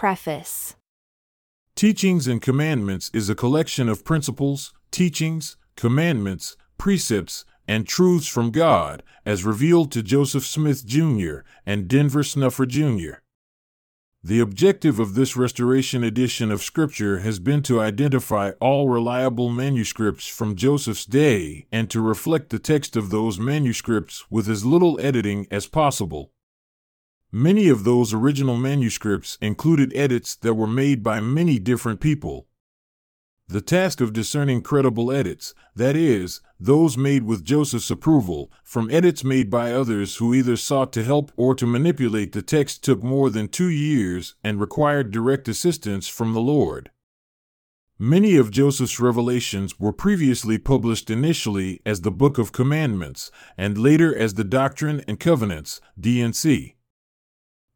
Preface 0.00 0.76
Teachings 1.76 2.26
and 2.26 2.40
Commandments 2.40 3.10
is 3.12 3.28
a 3.28 3.34
collection 3.34 3.86
of 3.86 4.02
principles, 4.02 4.72
teachings, 4.90 5.58
commandments, 5.76 6.56
precepts, 6.78 7.44
and 7.68 7.86
truths 7.86 8.26
from 8.26 8.50
God 8.50 9.02
as 9.26 9.44
revealed 9.44 9.92
to 9.92 10.02
Joseph 10.02 10.46
Smith 10.46 10.86
Jr. 10.86 11.40
and 11.66 11.86
Denver 11.86 12.22
Snuffer 12.22 12.64
Jr. 12.64 13.20
The 14.24 14.40
objective 14.40 14.98
of 14.98 15.16
this 15.16 15.36
restoration 15.36 16.02
edition 16.02 16.50
of 16.50 16.62
Scripture 16.62 17.18
has 17.18 17.38
been 17.38 17.62
to 17.64 17.82
identify 17.82 18.52
all 18.52 18.88
reliable 18.88 19.50
manuscripts 19.50 20.26
from 20.26 20.56
Joseph's 20.56 21.04
day 21.04 21.66
and 21.70 21.90
to 21.90 22.00
reflect 22.00 22.48
the 22.48 22.58
text 22.58 22.96
of 22.96 23.10
those 23.10 23.38
manuscripts 23.38 24.24
with 24.30 24.48
as 24.48 24.64
little 24.64 24.98
editing 24.98 25.46
as 25.50 25.66
possible. 25.66 26.32
Many 27.32 27.68
of 27.68 27.84
those 27.84 28.12
original 28.12 28.56
manuscripts 28.56 29.38
included 29.40 29.92
edits 29.94 30.34
that 30.36 30.54
were 30.54 30.66
made 30.66 31.04
by 31.04 31.20
many 31.20 31.60
different 31.60 32.00
people. 32.00 32.48
The 33.46 33.60
task 33.60 34.00
of 34.00 34.12
discerning 34.12 34.62
credible 34.62 35.12
edits, 35.12 35.54
that 35.76 35.94
is, 35.94 36.40
those 36.58 36.96
made 36.96 37.22
with 37.22 37.44
Joseph's 37.44 37.90
approval, 37.90 38.50
from 38.64 38.90
edits 38.90 39.22
made 39.22 39.48
by 39.48 39.72
others 39.72 40.16
who 40.16 40.34
either 40.34 40.56
sought 40.56 40.92
to 40.94 41.04
help 41.04 41.30
or 41.36 41.54
to 41.54 41.66
manipulate 41.66 42.32
the 42.32 42.42
text, 42.42 42.82
took 42.82 43.02
more 43.02 43.30
than 43.30 43.46
two 43.46 43.68
years 43.68 44.34
and 44.42 44.60
required 44.60 45.12
direct 45.12 45.48
assistance 45.48 46.08
from 46.08 46.32
the 46.32 46.40
Lord. 46.40 46.90
Many 47.96 48.36
of 48.36 48.50
Joseph's 48.50 48.98
revelations 48.98 49.78
were 49.78 49.92
previously 49.92 50.58
published 50.58 51.10
initially 51.10 51.80
as 51.86 52.00
the 52.00 52.10
Book 52.10 52.38
of 52.38 52.50
Commandments 52.50 53.30
and 53.56 53.78
later 53.78 54.16
as 54.16 54.34
the 54.34 54.44
Doctrine 54.44 55.04
and 55.06 55.20
Covenants, 55.20 55.80
D&C. 56.00 56.76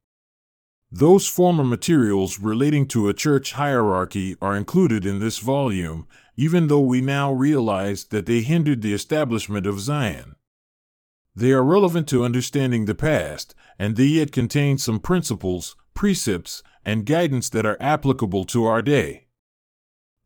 Those 0.94 1.26
former 1.26 1.64
materials 1.64 2.38
relating 2.38 2.86
to 2.88 3.08
a 3.08 3.14
church 3.14 3.54
hierarchy 3.54 4.36
are 4.42 4.54
included 4.54 5.06
in 5.06 5.20
this 5.20 5.38
volume, 5.38 6.06
even 6.36 6.68
though 6.68 6.82
we 6.82 7.00
now 7.00 7.32
realize 7.32 8.04
that 8.04 8.26
they 8.26 8.42
hindered 8.42 8.82
the 8.82 8.92
establishment 8.92 9.64
of 9.66 9.80
Zion. 9.80 10.36
They 11.34 11.52
are 11.52 11.64
relevant 11.64 12.08
to 12.08 12.26
understanding 12.26 12.84
the 12.84 12.94
past, 12.94 13.54
and 13.78 13.96
they 13.96 14.04
yet 14.04 14.32
contain 14.32 14.76
some 14.76 15.00
principles, 15.00 15.76
precepts, 15.94 16.62
and 16.84 17.06
guidance 17.06 17.48
that 17.48 17.64
are 17.64 17.80
applicable 17.80 18.44
to 18.44 18.66
our 18.66 18.82
day. 18.82 19.28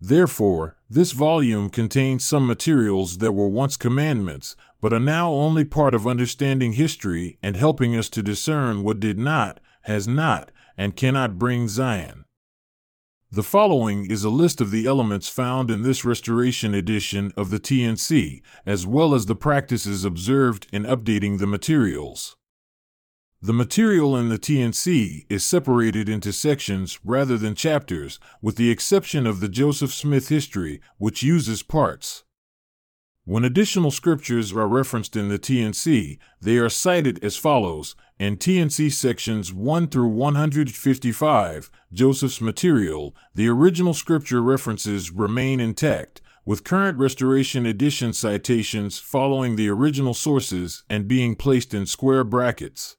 Therefore, 0.01 0.78
this 0.91 1.12
volume 1.12 1.70
contains 1.70 2.25
some 2.25 2.45
materials 2.45 3.19
that 3.19 3.33
were 3.33 3.48
once 3.48 3.77
commandments, 3.77 4.56
but 4.80 4.92
are 4.92 4.98
now 4.98 5.30
only 5.33 5.64
part 5.64 5.95
of 5.95 6.08
understanding 6.08 6.73
history 6.73 7.39
and 7.40 7.57
helping 7.57 7.95
us 7.95 8.08
to 8.08 8.20
discern 8.20 8.83
what 8.83 8.98
did 8.98 9.17
not, 9.17 9.61
has 9.83 10.08
not, 10.08 10.51
and 10.77 10.97
cannot 10.97 11.39
bring 11.39 11.69
Zion. 11.69 12.25
The 13.31 13.42
following 13.42 14.11
is 14.11 14.23
a 14.23 14.31
list 14.31 14.61
of 14.61 14.70
the 14.70 14.87
elements 14.87 15.29
found 15.29 15.70
in 15.70 15.83
this 15.83 16.05
restoration 16.05 16.75
edition 16.75 17.33
of 17.37 17.51
the 17.51 17.59
T&C, 17.59 18.42
as 18.64 18.87
well 18.87 19.14
as 19.14 19.27
the 19.27 19.35
practices 19.35 20.05
observed 20.05 20.69
in 20.73 20.85
updating 20.85 21.39
the 21.39 21.47
materials. 21.47 22.37
The 23.42 23.53
material 23.53 24.17
in 24.17 24.29
the 24.29 24.39
T&C 24.39 25.27
is 25.29 25.45
separated 25.45 26.09
into 26.09 26.33
sections 26.33 26.98
rather 27.05 27.37
than 27.37 27.55
chapters, 27.55 28.19
with 28.41 28.57
the 28.57 28.70
exception 28.70 29.27
of 29.27 29.41
the 29.41 29.48
Joseph 29.48 29.93
Smith 29.93 30.29
history, 30.29 30.81
which 30.98 31.23
uses 31.23 31.63
parts. 31.63 32.25
When 33.29 33.45
additional 33.45 33.91
scriptures 33.91 34.53
are 34.53 34.69
referenced 34.69 35.17
in 35.17 35.29
the 35.29 35.37
T&C, 35.37 36.20
they 36.41 36.59
are 36.59 36.69
cited 36.69 37.25
as 37.25 37.37
follows 37.37 37.97
in 38.20 38.37
T&C 38.37 38.89
sections 38.89 39.53
1 39.53 39.89
through 39.89 40.11
155, 40.11 41.70
Joseph's 41.92 42.41
material, 42.41 43.17
the 43.35 43.48
original 43.48 43.95
scripture 43.95 44.41
references 44.41 45.11
remain 45.11 45.59
intact, 45.59 46.23
with 46.45 46.63
current 46.63 46.98
restoration 46.98 47.67
edition 47.67 48.13
citations 48.13 49.01
following 49.01 49.57
the 49.57 49.69
original 49.69 50.14
sources 50.14 50.85
and 50.89 51.08
being 51.08 51.35
placed 51.35 51.75
in 51.75 51.85
square 51.85 52.23
brackets. 52.23 52.97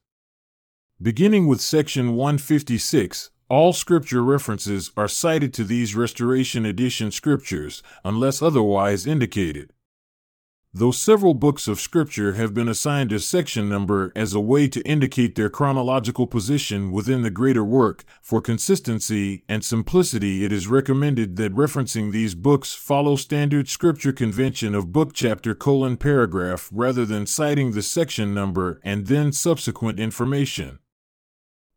Beginning 1.00 1.46
with 1.46 1.62
section 1.62 2.14
156, 2.14 3.30
all 3.48 3.72
scripture 3.72 4.22
references 4.22 4.90
are 4.94 5.08
cited 5.08 5.54
to 5.54 5.64
these 5.64 5.96
restoration 5.96 6.66
edition 6.66 7.10
scriptures 7.10 7.82
unless 8.04 8.42
otherwise 8.42 9.06
indicated. 9.06 9.72
Though 10.74 10.90
several 10.90 11.32
books 11.32 11.66
of 11.66 11.80
Scripture 11.80 12.34
have 12.34 12.52
been 12.52 12.68
assigned 12.68 13.10
a 13.10 13.20
section 13.20 13.70
number 13.70 14.12
as 14.14 14.34
a 14.34 14.40
way 14.40 14.68
to 14.68 14.82
indicate 14.82 15.34
their 15.34 15.48
chronological 15.48 16.26
position 16.26 16.92
within 16.92 17.22
the 17.22 17.30
greater 17.30 17.64
work, 17.64 18.04
for 18.20 18.42
consistency 18.42 19.44
and 19.48 19.64
simplicity, 19.64 20.44
it 20.44 20.52
is 20.52 20.68
recommended 20.68 21.36
that 21.36 21.54
referencing 21.54 22.12
these 22.12 22.34
books 22.34 22.74
follow 22.74 23.16
standard 23.16 23.66
Scripture 23.66 24.12
convention 24.12 24.74
of 24.74 24.92
book 24.92 25.14
chapter 25.14 25.54
colon 25.54 25.96
paragraph 25.96 26.68
rather 26.70 27.06
than 27.06 27.24
citing 27.24 27.72
the 27.72 27.82
section 27.82 28.34
number 28.34 28.78
and 28.84 29.06
then 29.06 29.32
subsequent 29.32 29.98
information. 29.98 30.80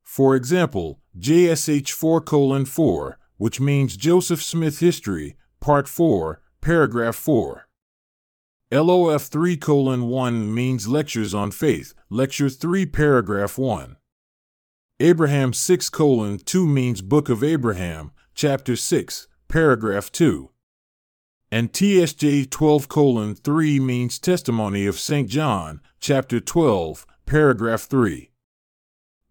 For 0.03 0.35
example, 0.35 1.00
JSH 1.18 1.91
4 1.91 2.19
colon 2.19 2.66
4, 2.66 3.18
which 3.38 3.62
means 3.62 3.96
Joseph 3.96 4.44
Smith 4.44 4.79
History, 4.79 5.38
Part 5.62 5.88
4, 5.88 6.41
Paragraph 6.59 7.16
4. 7.16 7.69
LOF 8.74 9.24
3 9.24 9.58
colon 9.58 10.08
1 10.08 10.54
means 10.54 10.88
Lectures 10.88 11.34
on 11.34 11.52
Faith, 11.52 11.94
Lecture 12.09 12.48
3 12.48 12.86
paragraph 12.86 13.58
1. 13.58 13.98
Abraham 15.02 15.52
6 15.52 15.90
colon 15.90 16.38
2 16.38 16.66
means 16.66 17.02
Book 17.02 17.28
of 17.28 17.44
Abraham, 17.44 18.12
chapter 18.34 18.78
6, 18.78 19.28
paragraph 19.50 20.09
2. 20.14 20.52
And 21.52 21.74
TSJ 21.74 22.50
12 22.50 22.88
colon 22.88 23.36
3 23.36 23.82
means 23.82 24.18
Testimony 24.18 24.86
of 24.86 24.98
St. 24.98 25.28
John, 25.28 25.82
chapter 26.00 26.40
12, 26.40 27.06
paragraph 27.26 27.82
3. 27.82 28.32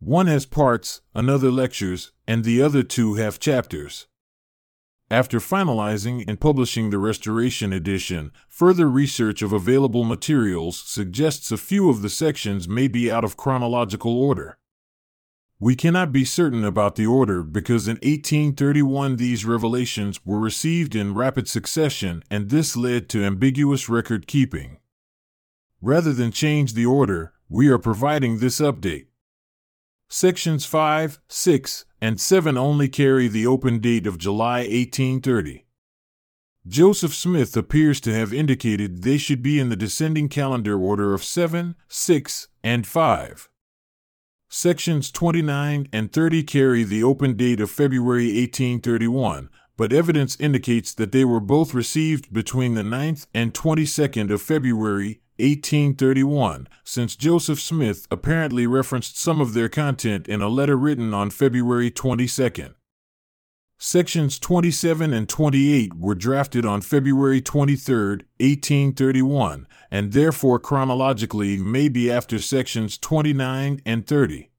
One 0.00 0.26
has 0.26 0.44
parts, 0.44 1.00
another 1.14 1.50
lectures, 1.50 2.12
and 2.28 2.44
the 2.44 2.60
other 2.60 2.82
two 2.82 3.14
have 3.14 3.40
chapters. 3.40 4.06
After 5.12 5.40
finalizing 5.40 6.24
and 6.28 6.38
publishing 6.38 6.90
the 6.90 6.98
Restoration 6.98 7.72
Edition, 7.72 8.30
further 8.48 8.88
research 8.88 9.42
of 9.42 9.52
available 9.52 10.04
materials 10.04 10.78
suggests 10.78 11.50
a 11.50 11.56
few 11.56 11.90
of 11.90 12.00
the 12.00 12.08
sections 12.08 12.68
may 12.68 12.86
be 12.86 13.10
out 13.10 13.24
of 13.24 13.36
chronological 13.36 14.16
order. 14.16 14.56
We 15.58 15.74
cannot 15.74 16.12
be 16.12 16.24
certain 16.24 16.64
about 16.64 16.94
the 16.94 17.06
order 17.06 17.42
because 17.42 17.88
in 17.88 17.96
1831 17.96 19.16
these 19.16 19.44
revelations 19.44 20.24
were 20.24 20.38
received 20.38 20.94
in 20.94 21.14
rapid 21.14 21.48
succession 21.48 22.22
and 22.30 22.48
this 22.48 22.76
led 22.76 23.08
to 23.08 23.24
ambiguous 23.24 23.88
record 23.88 24.28
keeping. 24.28 24.78
Rather 25.82 26.12
than 26.12 26.30
change 26.30 26.74
the 26.74 26.86
order, 26.86 27.32
we 27.48 27.68
are 27.68 27.78
providing 27.78 28.38
this 28.38 28.60
update. 28.60 29.06
Sections 30.12 30.66
5, 30.66 31.20
6, 31.28 31.84
and 32.00 32.20
7 32.20 32.58
only 32.58 32.88
carry 32.88 33.28
the 33.28 33.46
open 33.46 33.78
date 33.78 34.08
of 34.08 34.18
July 34.18 34.62
1830. 34.62 35.66
Joseph 36.66 37.14
Smith 37.14 37.56
appears 37.56 38.00
to 38.00 38.12
have 38.12 38.34
indicated 38.34 39.04
they 39.04 39.16
should 39.16 39.40
be 39.40 39.60
in 39.60 39.68
the 39.68 39.76
descending 39.76 40.28
calendar 40.28 40.76
order 40.76 41.14
of 41.14 41.22
7, 41.22 41.76
6, 41.86 42.48
and 42.64 42.88
5. 42.88 43.48
Sections 44.48 45.12
29 45.12 45.86
and 45.92 46.12
30 46.12 46.42
carry 46.42 46.82
the 46.82 47.04
open 47.04 47.36
date 47.36 47.60
of 47.60 47.70
February 47.70 48.26
1831, 48.26 49.48
but 49.76 49.92
evidence 49.92 50.36
indicates 50.40 50.92
that 50.92 51.12
they 51.12 51.24
were 51.24 51.38
both 51.38 51.72
received 51.72 52.32
between 52.32 52.74
the 52.74 52.82
9th 52.82 53.28
and 53.32 53.54
22nd 53.54 54.32
of 54.32 54.42
February 54.42 55.19
1831, 55.40 56.68
since 56.84 57.16
Joseph 57.16 57.60
Smith 57.60 58.06
apparently 58.10 58.66
referenced 58.66 59.18
some 59.18 59.40
of 59.40 59.54
their 59.54 59.68
content 59.68 60.28
in 60.28 60.42
a 60.42 60.48
letter 60.48 60.76
written 60.76 61.14
on 61.14 61.30
February 61.30 61.90
22. 61.90 62.74
Sections 63.82 64.38
27 64.38 65.14
and 65.14 65.26
28 65.26 65.94
were 65.94 66.14
drafted 66.14 66.66
on 66.66 66.82
February 66.82 67.40
23, 67.40 67.94
1831, 68.38 69.66
and 69.90 70.12
therefore 70.12 70.58
chronologically 70.58 71.56
may 71.56 71.88
be 71.88 72.10
after 72.10 72.38
sections 72.38 72.98
29 72.98 73.80
and 73.86 74.06
30. 74.06 74.49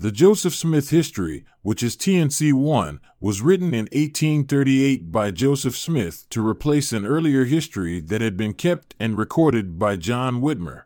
The 0.00 0.12
Joseph 0.12 0.54
Smith 0.54 0.90
History, 0.90 1.44
which 1.62 1.82
is 1.82 1.96
T&C 1.96 2.52
1, 2.52 3.00
was 3.18 3.42
written 3.42 3.74
in 3.74 3.86
1838 3.86 5.10
by 5.10 5.32
Joseph 5.32 5.76
Smith 5.76 6.24
to 6.30 6.46
replace 6.46 6.92
an 6.92 7.04
earlier 7.04 7.46
history 7.46 7.98
that 8.02 8.20
had 8.20 8.36
been 8.36 8.52
kept 8.52 8.94
and 9.00 9.18
recorded 9.18 9.76
by 9.76 9.96
John 9.96 10.40
Whitmer. 10.40 10.84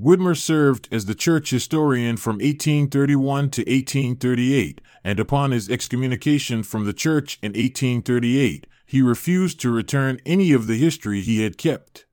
Whitmer 0.00 0.34
served 0.34 0.88
as 0.90 1.04
the 1.04 1.14
church 1.14 1.50
historian 1.50 2.16
from 2.16 2.36
1831 2.36 3.50
to 3.50 3.60
1838, 3.60 4.80
and 5.04 5.20
upon 5.20 5.50
his 5.50 5.68
excommunication 5.68 6.62
from 6.62 6.86
the 6.86 6.94
church 6.94 7.38
in 7.42 7.50
1838, 7.50 8.66
he 8.86 9.02
refused 9.02 9.60
to 9.60 9.70
return 9.70 10.18
any 10.24 10.52
of 10.52 10.66
the 10.66 10.78
history 10.78 11.20
he 11.20 11.42
had 11.42 11.58
kept. 11.58 12.06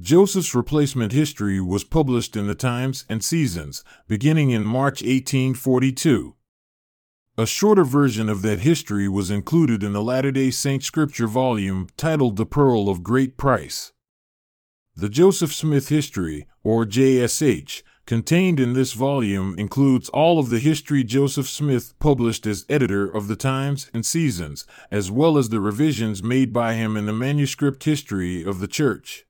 Joseph's 0.00 0.54
replacement 0.54 1.10
history 1.10 1.60
was 1.60 1.82
published 1.82 2.36
in 2.36 2.46
the 2.46 2.54
Times 2.54 3.04
and 3.08 3.22
Seasons, 3.22 3.82
beginning 4.06 4.50
in 4.50 4.64
March 4.64 5.02
1842. 5.02 6.36
A 7.36 7.46
shorter 7.46 7.82
version 7.82 8.28
of 8.28 8.42
that 8.42 8.60
history 8.60 9.08
was 9.08 9.28
included 9.28 9.82
in 9.82 9.92
the 9.92 10.02
Latter 10.02 10.30
day 10.30 10.52
Saint 10.52 10.84
Scripture 10.84 11.26
volume 11.26 11.88
titled 11.96 12.36
The 12.36 12.46
Pearl 12.46 12.88
of 12.88 13.02
Great 13.02 13.36
Price. 13.36 13.92
The 14.94 15.08
Joseph 15.08 15.52
Smith 15.52 15.88
History, 15.88 16.46
or 16.62 16.84
JSH, 16.84 17.82
contained 18.06 18.60
in 18.60 18.74
this 18.74 18.92
volume 18.92 19.56
includes 19.58 20.08
all 20.10 20.38
of 20.38 20.48
the 20.48 20.60
history 20.60 21.02
Joseph 21.02 21.48
Smith 21.48 21.98
published 21.98 22.46
as 22.46 22.64
editor 22.68 23.10
of 23.10 23.26
the 23.26 23.36
Times 23.36 23.90
and 23.92 24.06
Seasons, 24.06 24.64
as 24.92 25.10
well 25.10 25.36
as 25.36 25.48
the 25.48 25.60
revisions 25.60 26.22
made 26.22 26.52
by 26.52 26.74
him 26.74 26.96
in 26.96 27.06
the 27.06 27.12
manuscript 27.12 27.82
history 27.82 28.44
of 28.44 28.60
the 28.60 28.68
Church. 28.68 29.24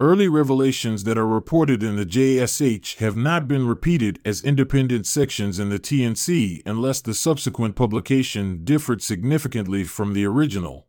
Early 0.00 0.28
revelations 0.28 1.02
that 1.04 1.18
are 1.18 1.26
reported 1.26 1.82
in 1.82 1.96
the 1.96 2.06
JSH 2.06 2.98
have 2.98 3.16
not 3.16 3.48
been 3.48 3.66
repeated 3.66 4.20
as 4.24 4.44
independent 4.44 5.06
sections 5.06 5.58
in 5.58 5.70
the 5.70 5.80
T&C 5.80 6.62
unless 6.64 7.00
the 7.00 7.14
subsequent 7.14 7.74
publication 7.74 8.60
differed 8.62 9.02
significantly 9.02 9.82
from 9.82 10.14
the 10.14 10.24
original. 10.24 10.86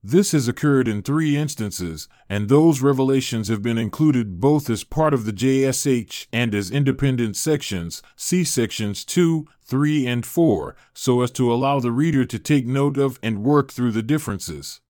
This 0.00 0.30
has 0.30 0.46
occurred 0.46 0.86
in 0.86 1.02
three 1.02 1.36
instances, 1.36 2.06
and 2.28 2.48
those 2.48 2.80
revelations 2.80 3.48
have 3.48 3.62
been 3.62 3.78
included 3.78 4.38
both 4.38 4.70
as 4.70 4.84
part 4.84 5.12
of 5.12 5.24
the 5.24 5.32
JSH 5.32 6.28
and 6.32 6.54
as 6.54 6.70
independent 6.70 7.34
sections, 7.34 8.00
see 8.14 8.44
sections 8.44 9.04
2, 9.04 9.44
3, 9.64 10.06
and 10.06 10.24
4, 10.24 10.76
so 10.92 11.22
as 11.22 11.32
to 11.32 11.52
allow 11.52 11.80
the 11.80 11.90
reader 11.90 12.24
to 12.24 12.38
take 12.38 12.64
note 12.64 12.96
of 12.96 13.18
and 13.24 13.42
work 13.42 13.72
through 13.72 13.90
the 13.90 14.04
differences. 14.04 14.80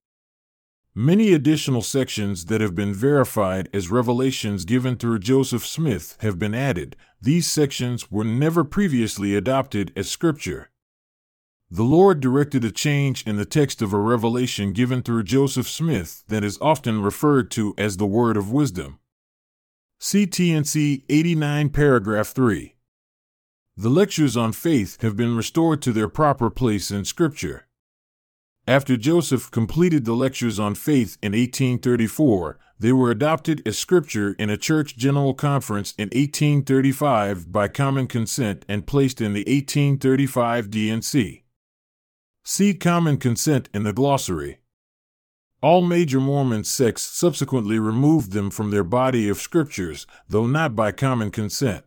Many 0.96 1.32
additional 1.32 1.82
sections 1.82 2.44
that 2.44 2.60
have 2.60 2.76
been 2.76 2.94
verified 2.94 3.68
as 3.72 3.90
revelations 3.90 4.64
given 4.64 4.94
through 4.94 5.18
Joseph 5.18 5.66
Smith 5.66 6.16
have 6.20 6.38
been 6.38 6.54
added. 6.54 6.94
These 7.20 7.50
sections 7.50 8.12
were 8.12 8.22
never 8.22 8.62
previously 8.62 9.34
adopted 9.34 9.92
as 9.96 10.08
scripture. 10.08 10.70
The 11.68 11.82
Lord 11.82 12.20
directed 12.20 12.64
a 12.64 12.70
change 12.70 13.26
in 13.26 13.34
the 13.34 13.44
text 13.44 13.82
of 13.82 13.92
a 13.92 13.98
revelation 13.98 14.72
given 14.72 15.02
through 15.02 15.24
Joseph 15.24 15.68
Smith 15.68 16.22
that 16.28 16.44
is 16.44 16.58
often 16.60 17.02
referred 17.02 17.50
to 17.52 17.74
as 17.76 17.96
the 17.96 18.06
Word 18.06 18.36
of 18.36 18.52
Wisdom. 18.52 19.00
CTNC 20.00 21.02
89 21.08 21.70
paragraph 21.70 22.28
3. 22.28 22.76
The 23.76 23.90
lectures 23.90 24.36
on 24.36 24.52
faith 24.52 25.02
have 25.02 25.16
been 25.16 25.36
restored 25.36 25.82
to 25.82 25.92
their 25.92 26.08
proper 26.08 26.50
place 26.50 26.92
in 26.92 27.04
Scripture. 27.04 27.66
After 28.66 28.96
Joseph 28.96 29.50
completed 29.50 30.06
the 30.06 30.14
lectures 30.14 30.58
on 30.58 30.74
faith 30.74 31.18
in 31.22 31.32
1834, 31.32 32.58
they 32.78 32.92
were 32.92 33.10
adopted 33.10 33.60
as 33.66 33.76
scripture 33.76 34.32
in 34.38 34.48
a 34.48 34.56
church 34.56 34.96
general 34.96 35.34
conference 35.34 35.92
in 35.98 36.06
1835 36.06 37.52
by 37.52 37.68
common 37.68 38.06
consent 38.06 38.64
and 38.66 38.86
placed 38.86 39.20
in 39.20 39.34
the 39.34 39.40
1835 39.40 40.70
D&C. 40.70 41.44
See 42.42 42.74
Common 42.74 43.18
Consent 43.18 43.68
in 43.74 43.82
the 43.82 43.92
glossary. 43.92 44.58
All 45.62 45.82
major 45.82 46.20
Mormon 46.20 46.64
sects 46.64 47.02
subsequently 47.02 47.78
removed 47.78 48.32
them 48.32 48.50
from 48.50 48.70
their 48.70 48.84
body 48.84 49.28
of 49.28 49.38
scriptures, 49.38 50.06
though 50.28 50.46
not 50.46 50.74
by 50.74 50.90
common 50.90 51.30
consent. 51.30 51.84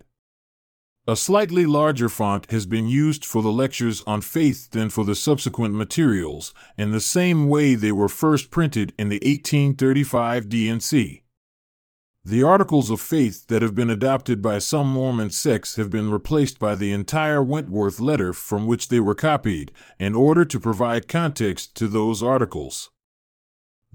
A 1.09 1.15
slightly 1.15 1.65
larger 1.65 2.09
font 2.09 2.51
has 2.51 2.65
been 2.65 2.89
used 2.89 3.23
for 3.23 3.41
the 3.41 3.51
lectures 3.51 4.03
on 4.05 4.19
faith 4.19 4.71
than 4.71 4.89
for 4.89 5.05
the 5.05 5.15
subsequent 5.15 5.73
materials, 5.73 6.53
in 6.77 6.91
the 6.91 6.99
same 6.99 7.47
way 7.47 7.75
they 7.75 7.93
were 7.93 8.09
first 8.09 8.51
printed 8.51 8.91
in 8.99 9.07
the 9.07 9.15
1835 9.23 10.49
D&C. 10.49 11.23
The 12.25 12.43
articles 12.43 12.89
of 12.89 12.99
faith 12.99 13.47
that 13.47 13.61
have 13.61 13.73
been 13.73 13.89
adopted 13.89 14.41
by 14.41 14.59
some 14.59 14.91
Mormon 14.91 15.29
sects 15.29 15.77
have 15.77 15.89
been 15.89 16.11
replaced 16.11 16.59
by 16.59 16.75
the 16.75 16.91
entire 16.91 17.41
Wentworth 17.41 18.01
letter 18.01 18.33
from 18.33 18.67
which 18.67 18.89
they 18.89 18.99
were 18.99 19.15
copied, 19.15 19.71
in 19.97 20.13
order 20.13 20.43
to 20.43 20.59
provide 20.59 21.07
context 21.07 21.73
to 21.75 21.87
those 21.87 22.21
articles. 22.21 22.89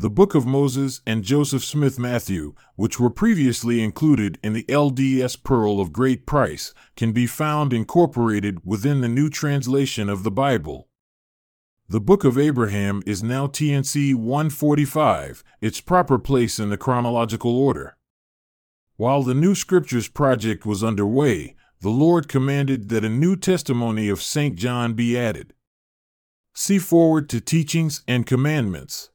The 0.03 0.11
Book 0.11 0.35
of 0.35 0.45
Moses 0.45 1.01
and 1.07 1.23
Joseph 1.23 1.65
Smith 1.65 1.97
Matthew, 1.97 2.55
which 2.75 2.99
were 2.99 3.09
previously 3.09 3.81
included 3.81 4.37
in 4.43 4.53
the 4.53 4.65
LDS 4.65 5.41
Pearl 5.45 5.79
of 5.79 5.93
Great 5.93 6.27
Price, 6.27 6.75
can 6.97 7.13
be 7.13 7.29
found 7.29 7.73
incorporated 7.73 8.67
within 8.67 9.01
the 9.01 9.09
new 9.09 9.31
translation 9.31 10.09
of 10.09 10.25
the 10.25 10.31
Bible. 10.33 10.89
The 11.89 12.01
Book 12.01 12.25
of 12.25 12.37
Abraham 12.37 13.05
is 13.07 13.23
now 13.23 13.47
T&C 13.47 14.13
145, 14.13 15.45
its 15.61 15.81
proper 15.81 16.19
place 16.19 16.59
in 16.59 16.71
the 16.71 16.77
chronological 16.77 17.57
order. 17.57 17.97
While 18.97 19.23
the 19.23 19.35
New 19.35 19.55
Scriptures 19.55 20.09
project 20.09 20.67
was 20.67 20.83
underway, 20.83 21.55
the 21.81 21.91
Lord 21.91 22.27
commanded 22.27 22.89
that 22.89 23.05
a 23.05 23.09
new 23.09 23.37
testimony 23.37 24.09
of 24.09 24.21
St. 24.21 24.57
John 24.57 24.95
be 24.95 25.17
added. 25.17 25.55
See 26.55 26.81
foreword 26.81 27.29
to 27.29 27.41
Teachings 27.41 28.03
and 28.09 28.27
Commandments. 28.27 29.11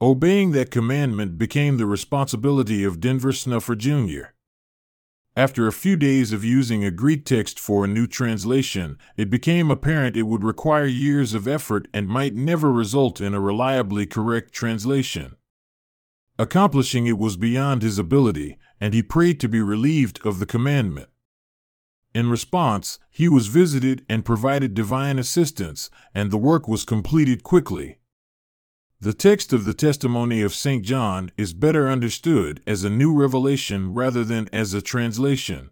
Obeying 0.00 0.52
that 0.52 0.70
commandment 0.70 1.38
became 1.38 1.76
the 1.76 1.86
responsibility 1.86 2.84
of 2.84 3.00
Denver 3.00 3.32
Snuffer 3.32 3.74
Jr. 3.74 4.26
After 5.34 5.66
a 5.66 5.72
few 5.72 5.96
days 5.96 6.32
of 6.32 6.44
using 6.44 6.84
a 6.84 6.92
Greek 6.92 7.24
text 7.24 7.58
for 7.58 7.84
a 7.84 7.88
new 7.88 8.06
translation, 8.06 8.96
it 9.16 9.28
became 9.28 9.72
apparent 9.72 10.16
it 10.16 10.22
would 10.22 10.44
require 10.44 10.86
years 10.86 11.34
of 11.34 11.48
effort 11.48 11.88
and 11.92 12.06
might 12.06 12.36
never 12.36 12.72
result 12.72 13.20
in 13.20 13.34
a 13.34 13.40
reliably 13.40 14.06
correct 14.06 14.52
translation. 14.52 15.34
Accomplishing 16.38 17.08
it 17.08 17.18
was 17.18 17.36
beyond 17.36 17.82
his 17.82 17.98
ability, 17.98 18.56
and 18.80 18.94
he 18.94 19.02
prayed 19.02 19.40
to 19.40 19.48
be 19.48 19.60
relieved 19.60 20.24
of 20.24 20.38
the 20.38 20.46
commandment. 20.46 21.08
In 22.14 22.30
response, 22.30 23.00
he 23.10 23.28
was 23.28 23.48
visited 23.48 24.06
and 24.08 24.24
provided 24.24 24.74
divine 24.74 25.18
assistance, 25.18 25.90
and 26.14 26.30
the 26.30 26.38
work 26.38 26.68
was 26.68 26.84
completed 26.84 27.42
quickly. 27.42 27.98
The 29.00 29.14
text 29.14 29.52
of 29.52 29.64
the 29.64 29.74
testimony 29.74 30.42
of 30.42 30.52
St. 30.52 30.84
John 30.84 31.30
is 31.36 31.52
better 31.52 31.88
understood 31.88 32.60
as 32.66 32.82
a 32.82 32.90
new 32.90 33.14
revelation 33.14 33.94
rather 33.94 34.24
than 34.24 34.48
as 34.52 34.74
a 34.74 34.82
translation. 34.82 35.70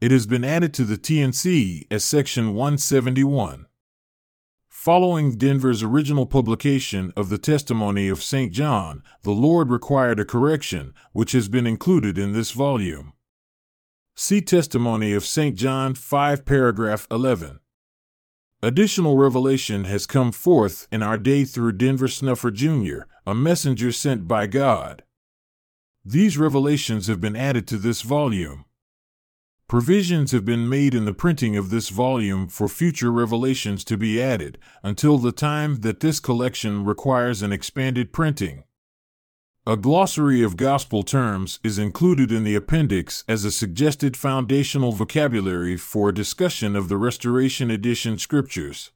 It 0.00 0.10
has 0.10 0.26
been 0.26 0.42
added 0.42 0.74
to 0.74 0.84
the 0.84 0.96
T&C 0.96 1.86
as 1.88 2.04
Section 2.04 2.54
171. 2.54 3.66
Following 4.68 5.38
Denver's 5.38 5.84
original 5.84 6.26
publication 6.26 7.12
of 7.16 7.28
the 7.28 7.38
testimony 7.38 8.08
of 8.08 8.24
St. 8.24 8.52
John, 8.52 9.04
the 9.22 9.30
Lord 9.30 9.70
required 9.70 10.18
a 10.18 10.24
correction, 10.24 10.94
which 11.12 11.30
has 11.30 11.48
been 11.48 11.66
included 11.66 12.18
in 12.18 12.32
this 12.32 12.50
volume. 12.50 13.12
See 14.16 14.40
Testimony 14.40 15.12
of 15.12 15.24
St. 15.24 15.54
John 15.54 15.94
5, 15.94 16.44
paragraph 16.44 17.06
11. 17.08 17.60
Additional 18.62 19.18
revelation 19.18 19.84
has 19.84 20.06
come 20.06 20.32
forth 20.32 20.88
in 20.90 21.02
our 21.02 21.18
day 21.18 21.44
through 21.44 21.72
Denver 21.72 22.08
Snuffer 22.08 22.50
Jr., 22.50 23.00
a 23.26 23.34
messenger 23.34 23.92
sent 23.92 24.26
by 24.26 24.46
God. 24.46 25.02
These 26.04 26.38
revelations 26.38 27.06
have 27.08 27.20
been 27.20 27.36
added 27.36 27.66
to 27.68 27.76
this 27.76 28.00
volume. 28.00 28.64
Provisions 29.68 30.32
have 30.32 30.44
been 30.44 30.68
made 30.68 30.94
in 30.94 31.04
the 31.04 31.12
printing 31.12 31.56
of 31.56 31.68
this 31.68 31.90
volume 31.90 32.48
for 32.48 32.66
future 32.68 33.12
revelations 33.12 33.84
to 33.84 33.98
be 33.98 34.22
added, 34.22 34.56
until 34.82 35.18
the 35.18 35.32
time 35.32 35.80
that 35.80 36.00
this 36.00 36.18
collection 36.18 36.84
requires 36.84 37.42
an 37.42 37.52
expanded 37.52 38.12
printing. 38.12 38.64
A 39.68 39.76
glossary 39.76 40.44
of 40.44 40.56
gospel 40.56 41.02
terms 41.02 41.58
is 41.64 41.76
included 41.76 42.30
in 42.30 42.44
the 42.44 42.54
appendix 42.54 43.24
as 43.26 43.44
a 43.44 43.50
suggested 43.50 44.16
foundational 44.16 44.92
vocabulary 44.92 45.76
for 45.76 46.08
a 46.08 46.14
discussion 46.14 46.76
of 46.76 46.88
the 46.88 46.96
Restoration 46.96 47.68
Edition 47.68 48.16
scriptures. 48.16 48.92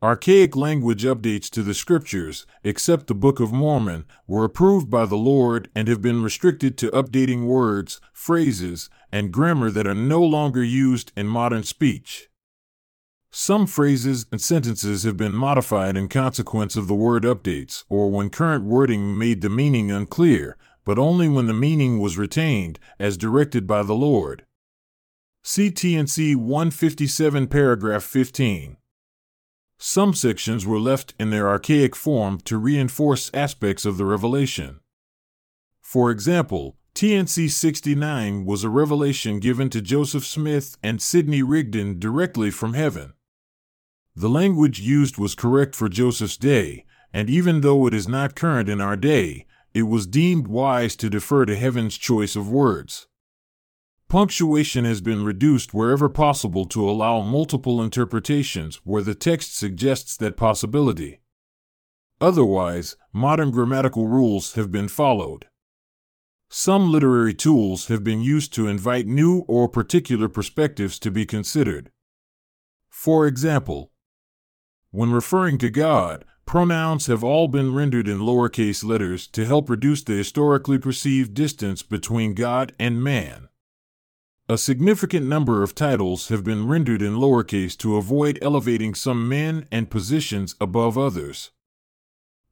Archaic 0.00 0.54
language 0.54 1.02
updates 1.02 1.50
to 1.50 1.64
the 1.64 1.74
scriptures, 1.74 2.46
except 2.62 3.08
the 3.08 3.16
Book 3.16 3.40
of 3.40 3.52
Mormon, 3.52 4.04
were 4.28 4.44
approved 4.44 4.90
by 4.90 5.06
the 5.06 5.16
Lord 5.16 5.68
and 5.74 5.88
have 5.88 6.00
been 6.00 6.22
restricted 6.22 6.78
to 6.78 6.90
updating 6.92 7.44
words, 7.44 8.00
phrases, 8.12 8.88
and 9.10 9.32
grammar 9.32 9.72
that 9.72 9.88
are 9.88 9.94
no 9.94 10.22
longer 10.22 10.62
used 10.62 11.10
in 11.16 11.26
modern 11.26 11.64
speech. 11.64 12.28
Some 13.36 13.66
phrases 13.66 14.26
and 14.30 14.40
sentences 14.40 15.02
have 15.02 15.16
been 15.16 15.34
modified 15.34 15.96
in 15.96 16.06
consequence 16.06 16.76
of 16.76 16.86
the 16.86 16.94
word 16.94 17.24
updates 17.24 17.82
or 17.88 18.08
when 18.08 18.30
current 18.30 18.62
wording 18.64 19.18
made 19.18 19.40
the 19.40 19.50
meaning 19.50 19.90
unclear, 19.90 20.56
but 20.84 21.00
only 21.00 21.28
when 21.28 21.46
the 21.46 21.52
meaning 21.52 21.98
was 21.98 22.16
retained, 22.16 22.78
as 22.96 23.16
directed 23.16 23.66
by 23.66 23.82
the 23.82 23.96
Lord. 23.96 24.46
See 25.42 25.72
T&C 25.72 26.36
157, 26.36 27.48
paragraph 27.48 28.04
15. 28.04 28.76
Some 29.78 30.14
sections 30.14 30.64
were 30.64 30.78
left 30.78 31.12
in 31.18 31.30
their 31.30 31.48
archaic 31.48 31.96
form 31.96 32.38
to 32.44 32.56
reinforce 32.56 33.32
aspects 33.34 33.84
of 33.84 33.96
the 33.96 34.04
revelation. 34.04 34.78
For 35.80 36.12
example, 36.12 36.76
T&C 36.94 37.48
69 37.48 38.44
was 38.44 38.62
a 38.62 38.68
revelation 38.68 39.40
given 39.40 39.70
to 39.70 39.82
Joseph 39.82 40.24
Smith 40.24 40.78
and 40.84 41.02
Sidney 41.02 41.42
Rigdon 41.42 41.98
directly 41.98 42.52
from 42.52 42.74
heaven. 42.74 43.12
The 44.16 44.28
language 44.28 44.80
used 44.80 45.18
was 45.18 45.34
correct 45.34 45.74
for 45.74 45.88
Joseph's 45.88 46.36
day, 46.36 46.84
and 47.12 47.28
even 47.28 47.62
though 47.62 47.86
it 47.86 47.94
is 47.94 48.06
not 48.06 48.36
current 48.36 48.68
in 48.68 48.80
our 48.80 48.96
day, 48.96 49.46
it 49.72 49.82
was 49.82 50.06
deemed 50.06 50.46
wise 50.46 50.94
to 50.96 51.10
defer 51.10 51.44
to 51.46 51.56
heaven's 51.56 51.98
choice 51.98 52.36
of 52.36 52.48
words. 52.48 53.08
Punctuation 54.08 54.84
has 54.84 55.00
been 55.00 55.24
reduced 55.24 55.74
wherever 55.74 56.08
possible 56.08 56.64
to 56.66 56.88
allow 56.88 57.22
multiple 57.22 57.82
interpretations 57.82 58.76
where 58.84 59.02
the 59.02 59.16
text 59.16 59.56
suggests 59.56 60.16
that 60.16 60.36
possibility. 60.36 61.20
Otherwise, 62.20 62.94
modern 63.12 63.50
grammatical 63.50 64.06
rules 64.06 64.54
have 64.54 64.70
been 64.70 64.86
followed. 64.86 65.46
Some 66.48 66.92
literary 66.92 67.34
tools 67.34 67.88
have 67.88 68.04
been 68.04 68.20
used 68.20 68.52
to 68.54 68.68
invite 68.68 69.08
new 69.08 69.40
or 69.48 69.68
particular 69.68 70.28
perspectives 70.28 71.00
to 71.00 71.10
be 71.10 71.26
considered. 71.26 71.90
For 72.88 73.26
example, 73.26 73.90
when 74.94 75.10
referring 75.10 75.58
to 75.58 75.68
God, 75.68 76.24
pronouns 76.46 77.06
have 77.06 77.24
all 77.24 77.48
been 77.48 77.74
rendered 77.74 78.06
in 78.06 78.20
lowercase 78.20 78.84
letters 78.84 79.26
to 79.26 79.44
help 79.44 79.68
reduce 79.68 80.04
the 80.04 80.12
historically 80.12 80.78
perceived 80.78 81.34
distance 81.34 81.82
between 81.82 82.32
God 82.32 82.72
and 82.78 83.02
man. 83.02 83.48
A 84.48 84.56
significant 84.56 85.26
number 85.26 85.64
of 85.64 85.74
titles 85.74 86.28
have 86.28 86.44
been 86.44 86.68
rendered 86.68 87.02
in 87.02 87.16
lowercase 87.16 87.76
to 87.78 87.96
avoid 87.96 88.38
elevating 88.40 88.94
some 88.94 89.28
men 89.28 89.66
and 89.72 89.90
positions 89.90 90.54
above 90.60 90.96
others. 90.96 91.50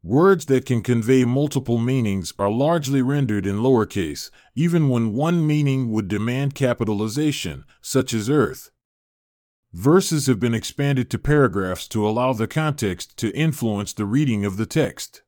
Words 0.03 0.47
that 0.47 0.67
can 0.67 0.83
convey 0.83 1.25
multiple 1.25 1.79
meanings 1.79 2.35
are 2.41 2.51
largely 2.51 3.03
rendered 3.03 3.47
in 3.47 3.59
lowercase, 3.59 4.31
even 4.57 4.89
when 4.89 5.13
one 5.13 5.47
meaning 5.47 5.93
would 5.93 6.09
demand 6.09 6.57
capitalization, 6.57 7.65
such 7.81 8.13
as 8.13 8.29
earth. 8.29 8.72
Verses 9.75 10.26
have 10.26 10.38
been 10.38 10.52
expanded 10.52 11.09
to 11.09 11.19
paragraphs 11.19 11.88
to 11.88 12.07
allow 12.07 12.35
the 12.35 12.47
context 12.47 13.17
to 13.17 13.35
influence 13.35 13.95
the 13.95 14.05
reading 14.05 14.45
of 14.45 14.59
the 14.59 14.67
text. 14.67 15.23